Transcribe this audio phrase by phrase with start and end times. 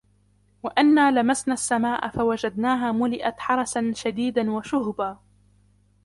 [0.63, 5.19] وَأَنَّا لَمَسْنَا السَّمَاءَ فَوَجَدْنَاهَا مُلِئَتْ حَرَسًا شَدِيدًا وَشُهُبًا